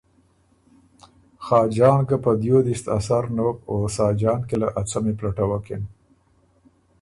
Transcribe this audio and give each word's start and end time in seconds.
خاجان 1.45 1.99
ګۀ 2.07 2.17
په 2.23 2.31
دیو 2.41 2.57
دست 2.67 2.85
ا 2.97 2.97
سر 3.07 3.25
نوک 3.35 3.57
او 3.69 3.75
ساجان 3.95 4.39
کی 4.47 4.55
له 4.61 4.67
ا 4.79 4.81
څمی 4.89 5.13
پلټوکِن۔ 5.19 5.83